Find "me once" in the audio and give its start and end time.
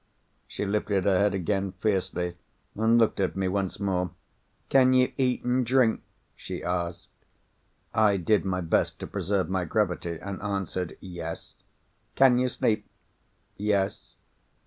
3.35-3.79